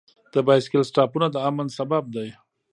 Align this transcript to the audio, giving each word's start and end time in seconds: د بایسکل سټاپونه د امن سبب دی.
د 0.33 0.35
بایسکل 0.47 0.81
سټاپونه 0.89 1.27
د 1.31 1.35
امن 1.49 1.67
سبب 1.77 2.03
دی. 2.15 2.29